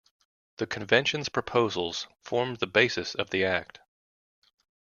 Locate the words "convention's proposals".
0.65-2.07